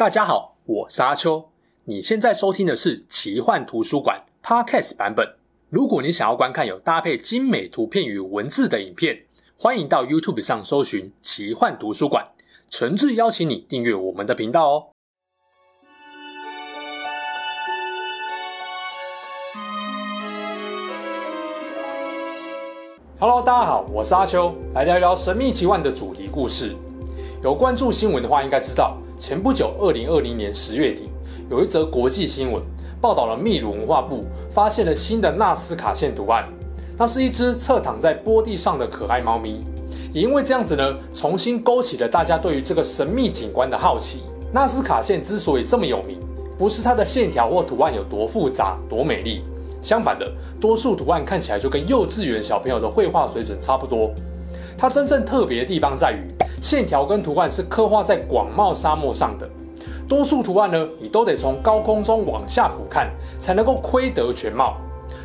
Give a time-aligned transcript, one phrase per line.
[0.00, 1.50] 大家好，我是阿秋。
[1.84, 5.36] 你现在收听的是奇幻图书馆 Podcast 版本。
[5.68, 9.24] 如果你想要观看有搭配精美图片与文字的影片，
[9.58, 12.28] 欢迎到 YouTube 上搜寻奇幻图书馆。
[12.70, 14.86] 诚挚邀请你订阅我们的频道哦。
[23.18, 26.74] Hello，大家好，我是阿秋，来聊聊神秘奇幻的主题故事。
[27.42, 28.96] 有关注新闻的话，应该知道。
[29.20, 31.10] 前不久，二零二零年十月底，
[31.50, 32.62] 有一则国际新闻
[33.02, 36.48] 报道了秘鲁文化部发现了新的纳斯卡线图案。
[36.96, 39.62] 那是一只侧躺在波地上的可爱猫咪，
[40.10, 44.22] 也因为这样子呢，重新勾起了大家对于这个神秘景观的好奇。
[44.54, 46.18] 纳斯卡线之所以这么有名，
[46.56, 49.42] 不是它的线条或图案有多复杂、多美丽，
[49.82, 54.10] 相反的，多数图案看起来就跟幼稚园小朋友的绘画水准差不多。
[54.78, 56.26] 它真正特别的地方在于，
[56.60, 59.48] 线条跟图案是刻画在广袤沙漠上的。
[60.08, 63.06] 多数图案呢，你都得从高空中往下俯瞰，
[63.40, 64.76] 才能够窥得全貌。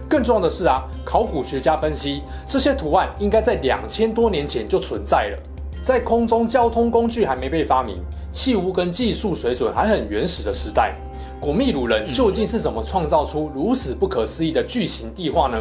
[0.08, 5.38] 更重要的是啊，考古学家分析，这些图案应该在两千多年前就存在了。
[5.84, 7.98] 在空中交通工具还没被发明，
[8.32, 10.96] 器物跟技术水准还很原始的时代，
[11.40, 15.58] 古秘鲁人究竟是怎么创造出如此不可思议的巨型地画呢？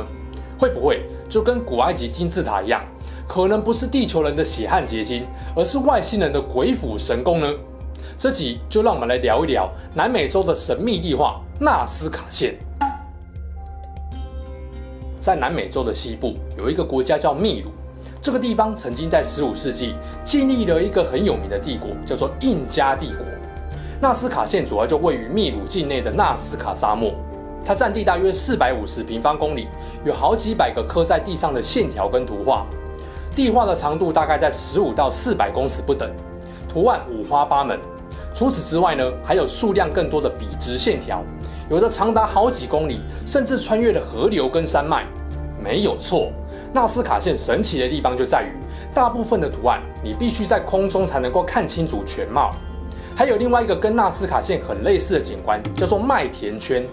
[0.59, 2.83] 会不会就跟古埃及金字塔一样？
[3.27, 7.49] 可能不是地球人的血汗结晶，而是外星人的鬼斧神工呢？
[8.19, 12.55] 这集就让我们来聊一聊南美洲的神秘地画纳斯卡线。
[15.19, 17.71] 在南美洲的西部有一个国家叫秘鲁，
[18.21, 23.25] 这个地方曾经在15世纪建立了一个很有名的帝国，叫做印加帝国。
[24.03, 27.15] 纳斯卡线主要就位于秘鲁境内的纳斯卡沙漠，
[27.65, 29.67] 它占地大约450平方公里，
[30.05, 32.67] 有好几百个刻在地上的线条跟图画。
[33.35, 36.09] 地画的长度大概在十五到四百公尺不等，
[36.69, 37.79] 图案五花八门。
[38.33, 41.21] 除此之外呢，还有数量更多的笔直线条，
[41.69, 45.05] 有的长达好几公里，甚至穿越了河流跟山脉。
[45.63, 46.31] 没有错，
[46.73, 48.53] 纳斯卡线神奇的地方就在于，
[48.95, 52.53] 大部分的图案你必须在空中才能够看清楚全貌。
[53.17, 56.85] 还有另外一个跟纳斯卡线很类似的景观，叫做麦田圈。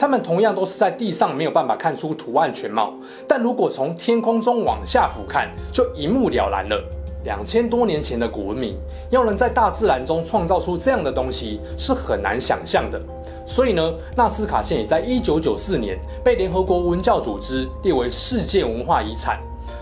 [0.00, 2.94] 它们同样都是在地上没有办法看出图案全貌，
[3.28, 6.82] 但如果从天空中往下俯瞰，就一目了然了。
[7.22, 8.78] 两千多年前的古文明，
[9.10, 12.98] 要能在大自然中创造出这样的东西是很难想象的。
[13.46, 19.38] 所以呢，纳斯卡线也在一九九四年被联合国文教组织列为世界文化遗产，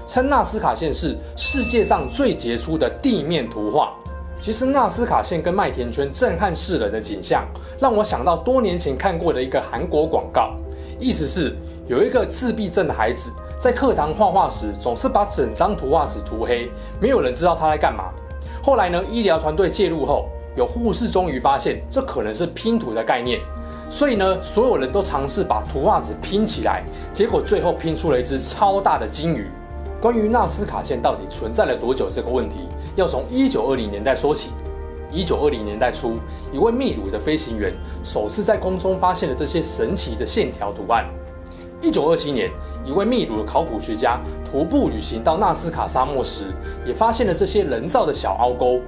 [0.09, 3.95] 称纳斯卡线是世界上最杰出的地面图画。
[4.41, 7.44] 其实纳斯卡线跟麦田圈震撼世人的景象，
[7.81, 10.54] 让我想到多年前看过的一个韩国广告，
[10.99, 11.56] 意思是
[11.88, 18.04] 有一个自闭症的孩子在课堂画画时，总是把整张图画纸涂黑，没有人知道他在干嘛。
[18.62, 23.41] 后来呢，医疗团队介入后，有护士终于发现这可能是拼图的概念，
[23.91, 29.48] 所以呢，所有人都尝试把图画纸拼起来，结果最后拼出了一只超大的鲸鱼。
[30.00, 34.50] 关于纳斯卡线到底存在了多久这个问题，要从一九二零年代说起。
[35.12, 36.16] 一九二零年代初，
[36.53, 37.72] 一位秘鲁的飞行员
[38.03, 41.09] 首次在空中发现了这些神奇的线条图案。
[41.81, 42.50] 一九二七年，
[42.84, 46.53] 一位秘鲁的考古学家徒步旅行到纳斯卡沙漠时，
[46.84, 48.81] 也发现了这些人造的小凹沟。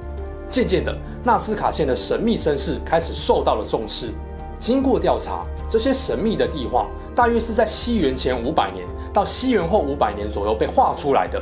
[0.49, 0.93] 渐渐的，
[1.23, 4.11] 纳斯卡线的神秘身世开始受到了重视。
[4.59, 11.41] 经过调查，这些神秘的地画大约是在西元前五百年到西元后五百年左右被画出来的。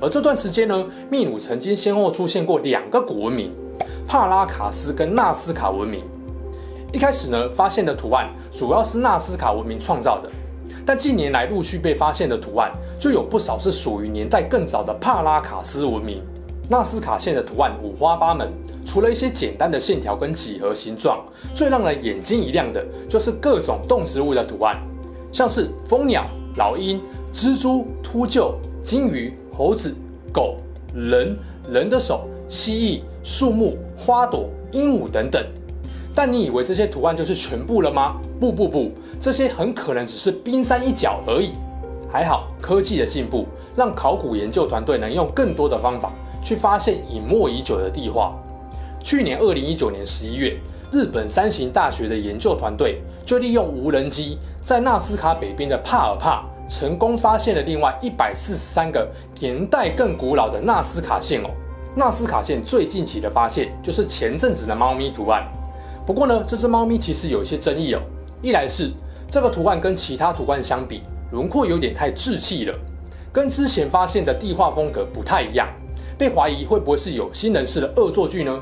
[0.00, 3.52] 而这段时间呢，秘鲁曾经先后出现过两个古文明：
[4.08, 6.02] 帕拉卡斯跟纳斯卡文明。
[6.92, 10.30] 一开始呢，发现的图案主要是纳斯卡文明创造的，
[10.86, 16.22] 但近年来陆续被发现的图案就有不少是属于年代更早的帕拉卡斯文明。
[16.68, 18.48] 纳斯卡线的图案五花八门，
[18.86, 21.22] 除了一些简单的线条跟几何形状，
[21.54, 24.80] 最让人眼睛一亮的就是各种动植物的图案，
[25.30, 26.24] 像是蜂鸟、
[26.56, 27.02] 老鹰、
[27.34, 29.94] 蜘蛛、秃鹫、鲸鱼、猴子、
[30.32, 30.56] 狗、
[30.94, 31.36] 人、
[31.70, 35.44] 人的手、蜥蜴、树木、花朵、鹦鹉等等。
[36.14, 38.20] 但你以为这些图案就是全部了吗？
[38.38, 41.50] 不不不，这些很可能只是冰山一角而已。
[42.10, 46.12] 还好，科技的进步让考古研究团队能用更多的方法。
[46.42, 48.34] 去发现隐没已久的地画。
[49.04, 50.56] 去年二零一九年十一月，
[50.90, 59.06] 日本三型大学的研究团队就利用无人机在纳斯卡北边的帕尔帕，成功发现了另外一百四十三个
[59.40, 61.50] 年代更古老的纳斯卡线哦。
[61.96, 65.44] 纳斯卡线最近期的发现就是前阵子的猫咪图案。
[66.06, 68.00] 不过呢，这只猫咪其实有一些争议哦。
[68.40, 68.92] 一来是
[69.28, 71.02] 这个图案跟其他图案相比，
[71.32, 72.74] 轮廓有点太稚气了，
[73.32, 75.68] 跟之前发现的地画风格不太一样。
[76.16, 78.56] 被怀疑会不会是有心人士的恶作剧呢？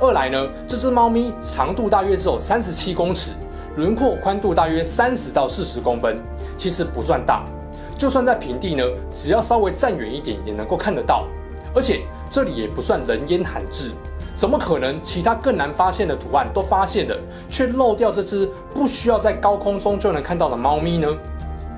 [0.00, 3.30] 二来呢，这只猫咪长度大约只有三十七公尺，
[3.76, 6.18] 轮廓宽度大约三十到四十公分，
[6.56, 7.44] 其实不算大。
[7.98, 8.82] 就算在平地呢，
[9.14, 11.26] 只要稍微站远一点也能够看得到。
[11.74, 13.90] 而且这里也不算人烟罕至，
[14.34, 17.14] 怎么可能其他更难发现的图案都发现了，
[17.50, 21.08] 却漏掉这只不需要在高空中就能看到的猫咪呢？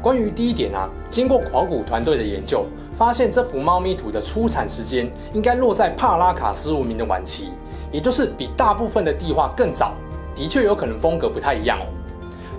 [0.01, 2.65] 关于第一点啊，经过考古团队的研究，
[2.97, 7.49] 发现这幅猫咪图的出产时间应该落在帕拉卡斯文明的晚期，
[7.91, 9.95] 也就是比大部分的地画更早，
[10.39, 11.87] 的确有可能风格不太一样哦。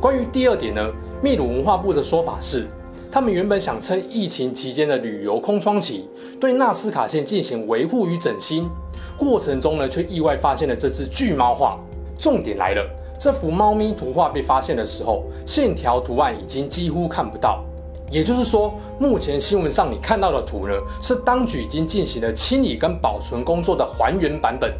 [0.01, 0.85] 关于第二点呢，
[1.23, 2.67] 秘鲁文化部的说法是，
[3.09, 6.09] 他们原本想趁疫情期间的旅游空窗期，
[6.41, 8.69] 对纳斯卡线进行维护与整新，
[9.17, 11.79] 过程中呢，却意外发现了这只巨猫画。
[12.19, 12.85] 重点来了。
[13.17, 17.63] 这幅猫咪图画被发现的时候，线条图案已经几乎看不到。
[18.09, 24.73] 也就是说，目前新闻上你看到的图呢，是当局已经进行了清理跟保存工作的还原版本。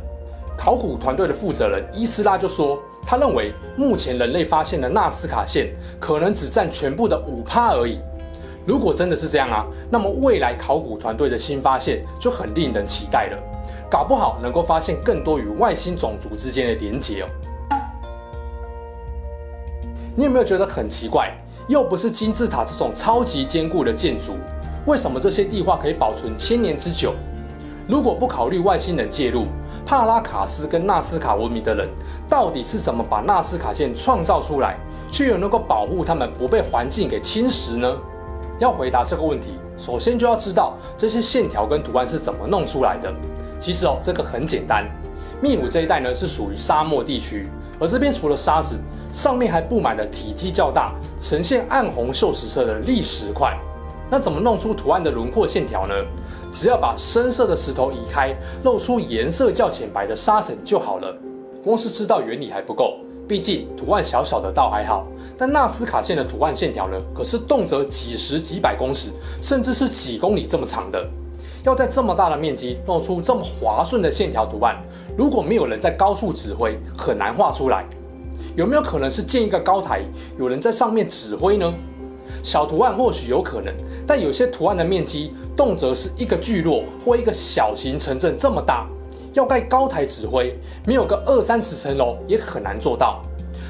[0.59, 2.77] 考古团队的负责人伊斯拉就说，
[3.07, 7.97] 他认为目前人类发现的纳斯卡线可能只占全部的五趴而已。
[8.65, 13.37] 如果真的是这样啊，那么未来考古团队的新发现就很令人期待了，
[13.89, 17.27] 搞不好能够发现更多与外星种族之间的连结哦。
[20.13, 21.31] 你有没有觉得很奇怪？
[21.69, 24.33] 又不是金字塔这种超级坚固的建筑，
[24.85, 27.13] 为什么这些地画可以保存千年之久？
[27.87, 29.45] 如果不考虑外星人介入，
[29.89, 31.89] 帕拉卡斯跟纳斯卡文明的人
[32.29, 34.77] 到底是怎么把纳斯卡线创造出来，
[35.09, 37.97] 却又能够保护他们不被环境给侵蚀呢？
[38.59, 43.11] 要回答这个问题，首先就要知道这些线条跟图案是怎么弄出来的。
[43.59, 44.85] 其实哦，这个很简单。
[45.41, 47.49] 秘鲁这一带呢是属于沙漠地区，
[47.79, 48.77] 而这边除了沙子，
[49.11, 53.57] 上面还布满了体积较大、呈现暗红锈蚀色的砾石块。
[54.07, 55.95] 那怎么弄出图案的轮廓线条呢？
[56.51, 61.15] 只要把深色的石头移开，露出颜色较浅白的沙层就好了。
[61.63, 62.97] 光是知道原理还不够，
[63.27, 65.05] 毕竟图案小小的倒还好，
[65.37, 69.11] 但纳斯卡线的图案线条呢，可是动辄几十几百公尺，
[69.41, 71.05] 甚至是几公里这么长的。
[71.63, 74.77] 要在这么大的面积弄出这么滑顺的线条图案，
[75.17, 77.85] 如果没有人在高处指挥，很难画出来。
[78.55, 80.01] 有没有可能是建一个高台，
[80.37, 81.73] 有人在上面指挥呢？
[82.43, 83.73] 小图案或许有可能，
[84.07, 88.87] 但有些图案的面积动辄是一个聚落或一个小型城镇这么大，
[89.33, 90.55] 要盖高台指挥，
[90.85, 93.21] 没有个二三十层楼也很难做到。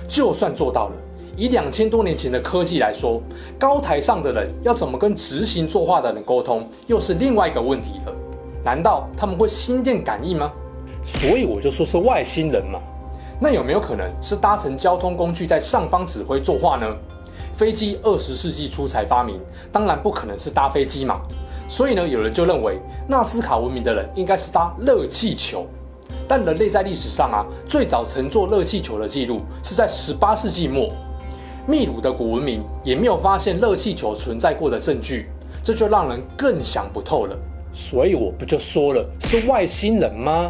[0.08, 0.94] 就算做到了，
[1.36, 3.22] 以两千多年前的科技来说，
[3.60, 8.14] 高台上的人要怎么跟执行作画的人沟通，又是另外一个问题了。
[8.64, 10.52] 难道他们会心电感应吗？
[11.04, 12.80] 所以我就说是外星人嘛。
[13.40, 16.86] 那有没有可能是搭乘交通工具在上方指挥作画呢？
[17.60, 19.38] 飞机二十世纪初才发明，
[19.70, 21.20] 当然不可能是搭飞机嘛。
[21.68, 25.68] 所以呢，有人就认为纳斯卡文明的人应该是搭热气球。
[26.26, 30.88] 但人类在历史上啊，最早乘坐热气球的记录是在十八世纪末。
[31.68, 35.30] 秘鲁的古文明也没有发现热气球存在过的证据，
[35.62, 37.36] 这就让人更想不透了。
[37.74, 40.50] 所以我不就说了，是外星人吗？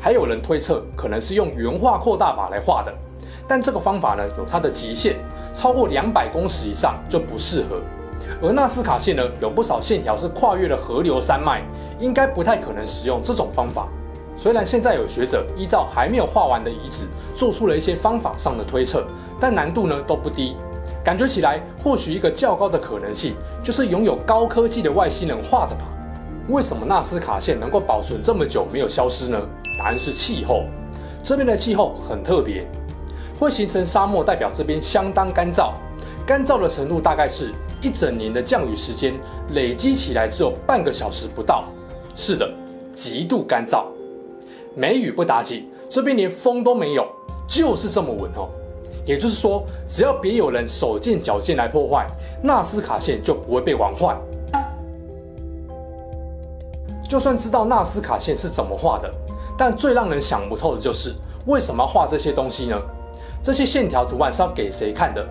[0.00, 2.94] 还有人推测，可能是用原画扩大法来画的，
[3.48, 5.16] 但这个方法呢，有它的极限，
[5.58, 7.80] 超过两百公尺以上就不适合。
[8.40, 11.64] 而纳斯卡线呢，有不少线条是跨越了河流山脉，
[11.98, 13.88] 应该不太可能使用这种方法。
[14.36, 19.04] 虽然现在有学者依照还没有画完的遗址，做出了一些方法上的推测，
[19.40, 20.56] 但难度呢都不低。
[21.02, 25.82] 感觉起来，或许一个较高的可能性，就是拥有高科技的外星人画的吧。
[26.48, 29.40] 为什么纳斯卡线能够保存这么久没有消失呢？
[29.80, 30.66] 答案是气候，
[31.24, 32.64] 这边的气候很特别，
[33.38, 35.72] 会形成沙漠，代表这边相当干燥，
[36.26, 39.14] 干燥的程度大概是一整年的降雨时间
[39.54, 41.64] 累积起来只有半个小时不到。
[42.16, 42.50] 是的，
[42.96, 43.84] 极度干燥，
[44.74, 47.06] 梅雨不打紧，这边连风都没有，
[47.46, 48.48] 就是这么稳哦。
[49.06, 52.06] 也就是说，只要别有人手贱脚贱来破坏，
[52.42, 54.16] 纳斯卡线就不会被玩坏。
[57.08, 59.10] 就算知道纳斯卡线是怎么画的。
[59.56, 61.14] 但最让人想不透的就是，
[61.46, 62.80] 为什么要画这些东西呢？
[63.42, 65.26] 这些线条图案是要给谁看的？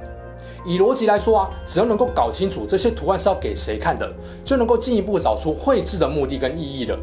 [0.65, 4.11] 以逻辑来说啊，只要能够搞清楚这些图案是要给谁看的，
[4.43, 6.97] 就能够进一步找出绘制的目的跟意义了。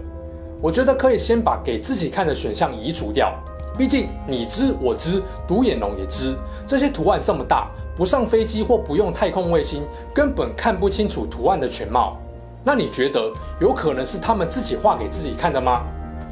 [0.60, 3.32] 我觉得可以先把给自己看的选项移除掉，
[3.78, 6.34] 毕竟你知我知，独眼龙也知，
[6.66, 9.82] 这些图案这么大，不上飞机或不用太空卫星，
[10.14, 12.18] 根本看不清楚图案的全貌。
[12.62, 13.30] 那你觉得
[13.60, 15.82] 有可能是他们自己画给自己看的吗？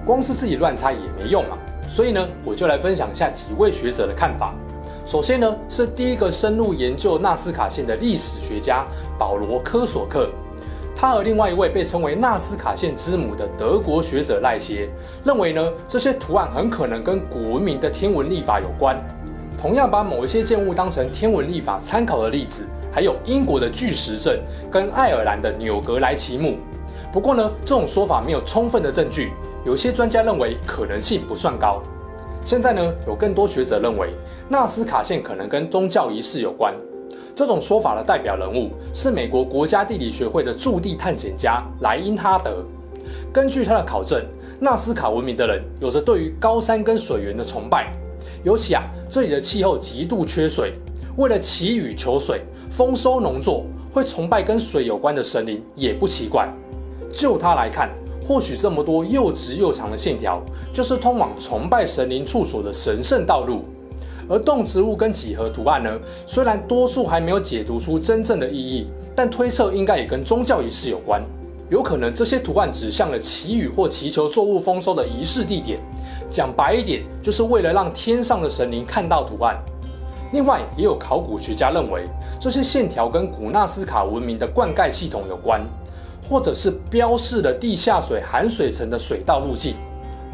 [0.04, 1.56] 光是自己乱猜也没用嘛，
[1.92, 4.54] 所以呢，我就来分享一下几位学者的看法。
[5.04, 8.86] 首先呢，是第一个深入研究纳斯卡线的历史学家
[9.18, 10.30] 保罗科索克，
[10.96, 14.88] 他和另外一位被称为纳斯卡线之母的德国学者赖歇
[15.22, 18.96] 认为呢，这些图案很可能跟古文明的天文历法有关。
[19.60, 26.56] 同样把某一些建物当成天文历法参考的例子，还有英国的巨石阵跟爱尔兰的纽格莱奇墓。
[27.12, 29.34] 不过呢，这种说法没有充分的证据，
[29.64, 31.80] 有些专家认为可能性不算高。
[32.44, 34.10] 现在呢，有更多学者认为
[34.48, 36.74] 纳斯卡线可能跟宗教仪式有关。
[37.34, 42.64] 这种说法的代表人物是美国国家地理学会的驻地探险家莱因哈德。
[43.32, 44.22] 根据他的考证，
[44.60, 47.92] 纳斯卡文明的人有着对于高山跟水源的崇拜，
[48.44, 50.74] 尤其啊，这里的气候极度缺水，
[51.16, 53.64] 为了祈雨求水、丰收农作，
[53.94, 56.48] 会崇拜跟水有关的神灵也不奇怪。
[57.10, 57.88] 就他来看，
[58.26, 60.40] 或许这么多又直又长的线条，
[60.72, 63.64] 就是通往崇拜神灵处所的神圣道路。
[64.28, 71.20] 而动植物跟几何图案呢，虽然多数还没有解读出真正的意义，但推测应该也跟宗教仪式有关。
[71.68, 75.78] 有可能这些图案指向了祈雨或祈求作物丰收的仪式地点。
[76.30, 79.58] 讲白一点，就是为了让天上的神灵看到图案。
[80.32, 82.08] 另外，也有考古学家认为，
[82.40, 85.60] 这些线条跟古纳斯卡文明的灌溉系统有关，
[86.28, 89.74] 或者是标示了地下水含水层的水道路径。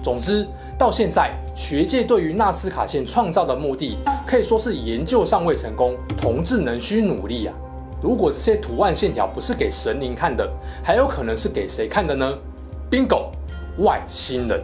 [0.02, 0.47] 总之，
[0.78, 7.54] 到现在，学界对于纳斯卡线创造的目的可以说是研究尚未成功，同志仍需努力啊！
[8.00, 10.49] 如果这些图案线条不是给神灵看的，
[10.85, 12.33] 还有可能是给谁看的呢
[12.88, 13.30] ？Bingo，
[13.78, 14.62] 外星人！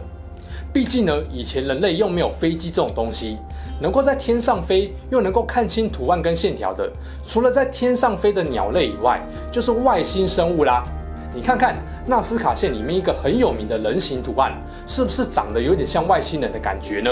[0.71, 3.37] 毕竟呢，以前人类又没有飞机这种东西，
[3.81, 6.89] 能够在天上飞又能够看清图案跟线条的，
[7.27, 10.81] 除了在天上飞的鸟类以外，就是外星生物啦。
[11.35, 11.75] 你看看
[12.07, 14.53] 纳斯卡线里面一个很有名的人形图案，
[14.87, 17.11] 是不是长得有点像外星人的感觉呢？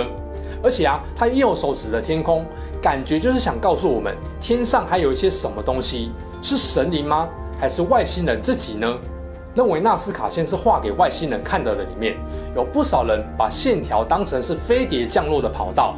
[0.64, 2.46] 而且啊，他右手指着天空，
[2.82, 7.28] 感觉就是想告诉我们，天上还有一些什么东西，是神灵吗？
[7.60, 8.98] 还是外星人自己呢？
[9.54, 12.16] 认为纳斯卡线是画给外星人看的人里面，
[12.56, 15.96] 有不少人把线条当成是飞碟降落的跑道。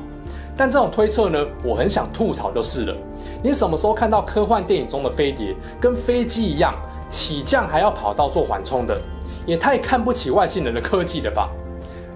[0.58, 2.96] 但这种推测呢，我很想吐槽就是了。
[3.44, 6.74] 你什么时候看到科幻电影中的飞碟跟飞机一样？
[7.10, 9.00] 起降还要跑道做缓冲的，
[9.46, 11.50] 也太看不起外星人的科技了吧？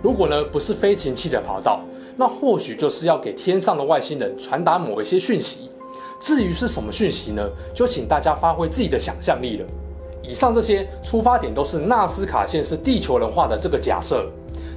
[0.01, 1.81] 如果呢，不是飞行器的跑道，
[2.17, 5.69] 那或许就是要给天上的外星人传达某一些讯息。
[6.19, 7.49] 至于是什么讯息呢？
[7.73, 9.65] 就请大家发挥自己的想象力了。
[10.21, 14.29] 以上这些出发点都是纳斯卡线是地球人画的这个假设，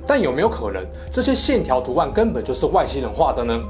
[0.07, 3.61] 但有没有可能这些线条图案根本就是外星人画的呢？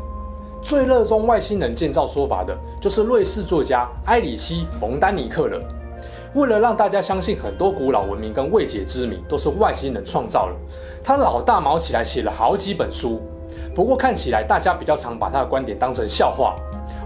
[0.63, 5.61] 最热衷外星人建造说法的就是瑞士作家埃里希·冯丹尼克了。
[6.35, 10.57] 为了让大家相信很多古老文明跟未解之谜都是外星人创造了，
[11.05, 13.21] 他老大毛起来写了好几本书。
[13.75, 16.55] 不过看起来大家比较常把他的观点当成笑话，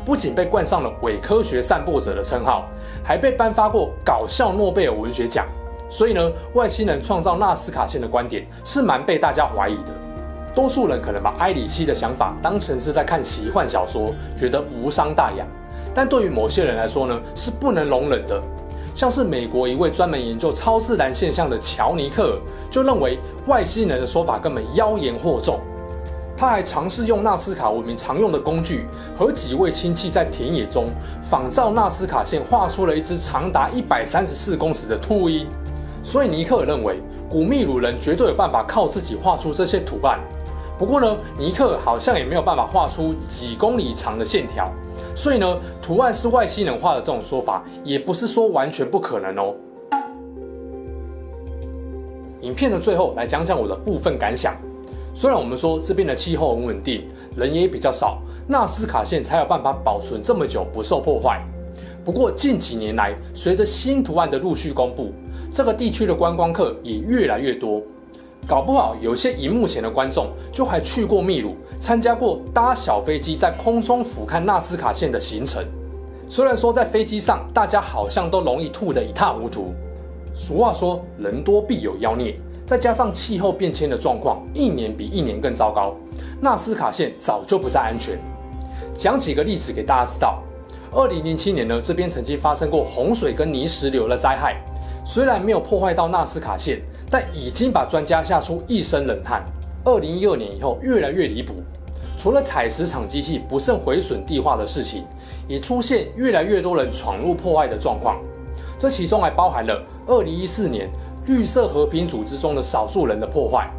[0.05, 2.67] 不仅被冠上了伪科学散播者的称号，
[3.03, 5.45] 还被颁发过搞笑诺贝尔文学奖。
[5.91, 9.93] 所以呢，外星人创造纳斯卡线的观点是蛮被大家怀疑的。
[10.55, 15.45] 多数人可能把埃里希的想法当成是在看奇幻小说，觉得无伤大雅。
[15.93, 18.41] 但对于某些人来说呢，是不能容忍的。
[18.97, 25.61] 像是美国一位专门研究超自然现象的乔尼克，就认为外星人的说法根本妖言惑众。
[26.35, 30.87] 他还尝试用纳斯卡文明常用的工具，和几位亲戚在田野中
[31.23, 35.47] 仿照纳斯卡线画出了一只长达一百三十四公尺的秃鹰。
[36.03, 36.99] 所以尼克尔认为，
[37.29, 40.19] 古秘鲁人绝对有办法靠自己画出这些图案。
[40.79, 44.73] 不过呢，尼克好像也没有办法画出几公里长的线条。
[45.17, 49.55] 所以呢，图案是外星人画的这种说法，也不是说完全不可能哦。
[52.43, 54.55] 影片的最后来讲讲我的部分感想。
[55.15, 61.43] 虽然我们说这边的气候很稳定，人也比较少，纳斯卡线才有办法保存这么久不受破坏。
[62.05, 65.13] 不过近几年来，随着新图案的陆续公布，
[65.51, 67.83] 这个地区的观光客也越来越多。
[68.47, 75.65] 搞不好有些荧幕前的观众就还去过秘鲁，参加过搭小飞机在空中俯瞰纳斯卡线的行程。
[76.29, 79.75] 虽然说在飞机上大家好像都容易吐得一塌糊涂，
[80.35, 85.97] 俗话说人多必有妖孽，再加上气候变迁的状况一年比一年更糟糕，
[86.41, 88.17] 纳斯卡线早就不再安全。
[88.97, 90.41] 讲几个例子给大家知道。
[90.93, 94.57] 二零零七年呢，这边曾经发生过洪水跟泥石流的灾害，
[95.07, 96.83] 虽然没有破坏到纳斯卡线。
[97.09, 99.45] 但已经把专家吓出一身冷汗。
[99.85, 101.55] 二零一二年以后，越来越离谱。
[102.19, 105.05] 除了采石场机器不慎毁损地化的事情，
[105.47, 108.21] 也出现越来越多人闯入破坏的状况。
[108.77, 110.91] 这其中还包含了二零一四年
[111.27, 113.71] 绿色和平组织中的少数人的破坏，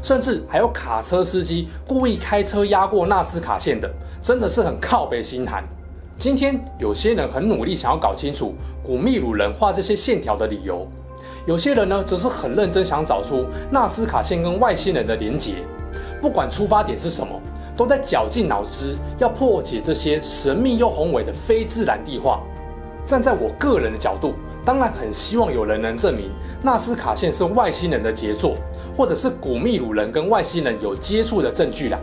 [0.00, 3.90] 甚至还有卡车司机故意开车压过纳斯卡线的，
[4.22, 5.64] 真的是很靠北心寒。
[6.18, 10.84] 今天有些人很努力想要搞清楚古秘鲁人画这些线条的理由，
[11.46, 15.62] 有些人呢则是很认真想找出纳斯卡线跟外星人的连结。
[16.20, 17.40] 不管出发点是什么，
[17.76, 22.40] 都在绞尽脑汁要破解这些神秘又宏伟的非自然地画。
[23.06, 24.34] 站在我个人的角度，
[24.64, 28.56] 当然很希望有人能证明纳斯卡线是外星人的杰作，
[28.96, 31.98] 或者是古秘鲁人跟外星人有接触的证据啦。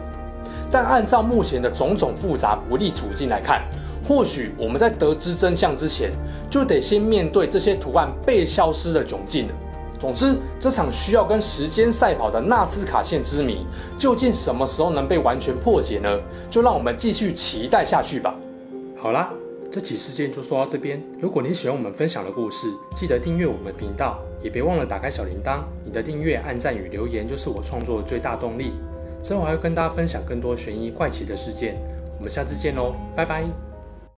[0.72, 3.62] 但按照目前的种种复杂不利处境来看，
[4.08, 6.12] 或许我们在得知真相之前，
[6.50, 9.54] 就得先面对这些图案被消失的窘境了。
[10.00, 13.66] 总之，这场需要跟时间赛跑的纳斯卡线之谜，
[13.98, 16.20] 究竟什么时候能被完全破解呢？
[16.50, 18.36] 就让我们继续期待下去吧。
[18.98, 19.32] 好啦。
[19.72, 21.04] 这起事件就说到这边。
[21.20, 25.64] 如果你喜欢我们分享的故事，记得订阅我们频道，也别忘了打开小铃铛。
[25.84, 28.72] 你的订阅、按赞与留言就是我创作的最大动力。
[29.22, 31.76] 之后还会跟大家分享更多悬疑怪奇的事件。
[32.18, 33.75] 我们下次见喽，拜拜。